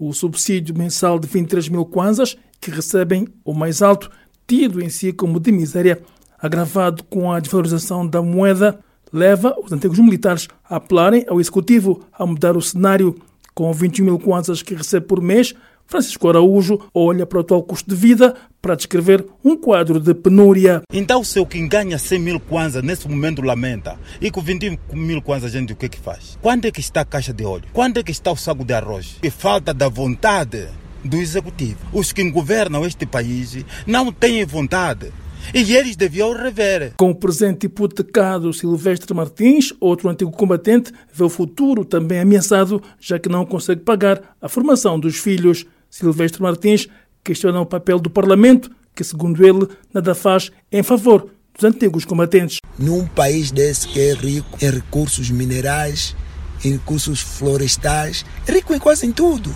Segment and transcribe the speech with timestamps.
[0.00, 4.10] o subsídio mensal de 23 mil kwanzas, que recebem o mais alto,
[4.48, 6.00] tido em si como de miséria,
[6.38, 8.80] agravado com a desvalorização da moeda,
[9.12, 13.14] leva os antigos militares a apelarem ao Executivo a mudar o cenário.
[13.52, 15.54] Com 21 mil kwanzas que recebe por mês,
[15.90, 20.82] Francisco Araújo olha para o atual custo de vida para descrever um quadro de penúria.
[20.92, 25.20] Então, se o quem ganha 100 mil kwanzas nesse momento lamenta, e com 20 mil
[25.20, 26.38] kwanzas a gente o que é que faz?
[26.40, 27.64] Quando é que está a caixa de óleo?
[27.72, 29.16] Quando é que está o saco de arroz?
[29.20, 30.68] E falta da vontade
[31.04, 31.80] do executivo.
[31.92, 35.12] Os que governam este país não têm vontade.
[35.52, 36.92] E eles deviam rever.
[36.96, 43.18] Com o presente hipotecado, Silvestre Martins, outro antigo combatente, vê o futuro também ameaçado, já
[43.18, 45.66] que não consegue pagar a formação dos filhos.
[45.90, 46.88] Silvestre Martins
[47.24, 52.58] questiona o papel do Parlamento, que, segundo ele, nada faz em favor dos antigos combatentes.
[52.78, 56.16] Num país desse que é rico em recursos minerais,
[56.64, 59.54] em recursos florestais, é rico em quase em tudo,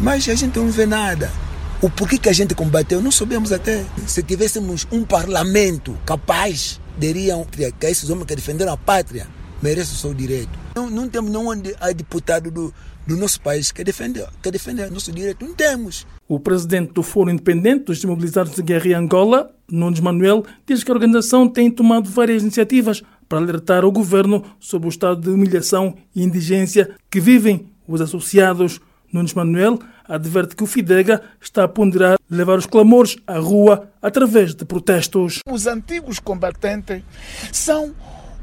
[0.00, 1.30] mas a gente não vê nada.
[1.80, 3.84] O porquê que a gente combateu, não sabemos até.
[4.06, 9.28] Se tivéssemos um parlamento capaz, diriam que esses homens que defenderam a pátria
[9.62, 10.67] merecem o seu direito.
[10.78, 11.60] Não, não temos nenhum
[11.96, 12.72] deputado do,
[13.04, 15.44] do nosso país que defende, que defende nosso direito.
[15.44, 16.06] Não temos.
[16.28, 20.90] O presidente do Fórum Independente dos Desmobilizados de Guerra em Angola, Nunes Manuel, diz que
[20.92, 25.96] a organização tem tomado várias iniciativas para alertar o governo sobre o estado de humilhação
[26.14, 28.80] e indigência que vivem os associados.
[29.12, 34.54] Nunes Manuel adverte que o Fidega está a ponderar levar os clamores à rua através
[34.54, 35.40] de protestos.
[35.50, 37.02] Os antigos combatentes
[37.50, 37.94] são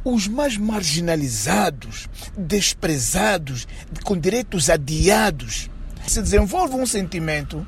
[0.05, 3.67] os mais marginalizados, desprezados,
[4.03, 5.69] com direitos adiados.
[6.07, 7.65] Se desenvolve um sentimento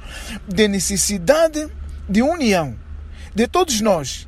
[0.48, 1.68] de necessidade
[2.08, 2.78] de união
[3.34, 4.28] de todos nós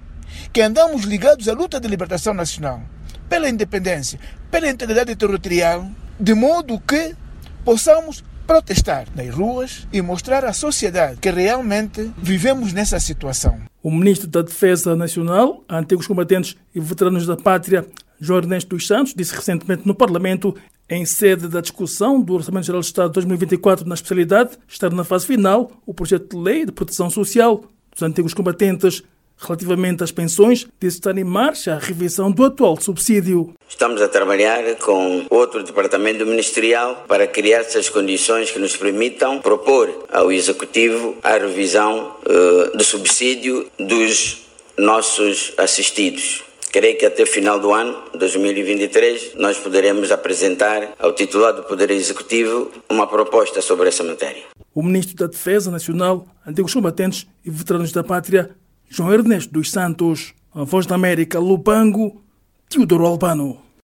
[0.51, 2.81] que andamos ligados à luta de libertação nacional,
[3.27, 7.15] pela independência, pela integridade territorial, de modo que
[7.63, 13.68] possamos protestar nas ruas e mostrar à sociedade que realmente vivemos nessa situação.
[13.81, 17.87] O ministro da Defesa Nacional, antigos combatentes e veteranos da pátria,
[18.19, 20.53] João Ernesto dos Santos, disse recentemente no Parlamento,
[20.89, 25.25] em sede da discussão do Orçamento Geral do Estado 2024 na especialidade, estar na fase
[25.25, 29.03] final o projeto de lei de proteção social dos antigos combatentes
[29.39, 33.53] Relativamente às pensões, disse estar em marcha a revisão do atual subsídio.
[33.67, 40.05] Estamos a trabalhar com outro departamento ministerial para criar essas condições que nos permitam propor
[40.11, 44.45] ao Executivo a revisão uh, do subsídio dos
[44.77, 46.43] nossos assistidos.
[46.71, 51.89] Creio que até o final do ano, 2023, nós poderemos apresentar ao titular do Poder
[51.89, 54.43] Executivo uma proposta sobre essa matéria.
[54.75, 58.51] O Ministro da Defesa Nacional, antigos combatentes e veteranos da pátria,
[58.89, 62.21] João Ernesto dos Santos, a Voz da América, Lupango,
[62.67, 63.68] Teodoro Albano.